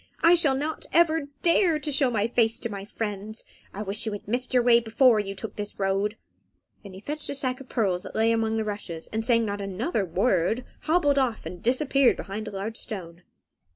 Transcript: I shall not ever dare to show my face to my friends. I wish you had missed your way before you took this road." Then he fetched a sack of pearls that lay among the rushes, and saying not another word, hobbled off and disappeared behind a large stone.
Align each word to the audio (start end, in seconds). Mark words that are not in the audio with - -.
I 0.23 0.33
shall 0.33 0.55
not 0.55 0.87
ever 0.91 1.27
dare 1.43 1.77
to 1.77 1.91
show 1.91 2.09
my 2.09 2.27
face 2.27 2.57
to 2.61 2.69
my 2.71 2.85
friends. 2.85 3.45
I 3.71 3.83
wish 3.83 4.07
you 4.07 4.13
had 4.13 4.27
missed 4.27 4.51
your 4.51 4.63
way 4.63 4.79
before 4.79 5.19
you 5.19 5.35
took 5.35 5.57
this 5.57 5.77
road." 5.79 6.17
Then 6.81 6.93
he 6.93 7.01
fetched 7.01 7.29
a 7.29 7.35
sack 7.35 7.61
of 7.61 7.69
pearls 7.69 8.01
that 8.01 8.15
lay 8.15 8.31
among 8.31 8.57
the 8.57 8.65
rushes, 8.65 9.09
and 9.13 9.23
saying 9.23 9.45
not 9.45 9.61
another 9.61 10.03
word, 10.03 10.65
hobbled 10.85 11.19
off 11.19 11.45
and 11.45 11.61
disappeared 11.61 12.17
behind 12.17 12.47
a 12.47 12.51
large 12.51 12.77
stone. 12.77 13.21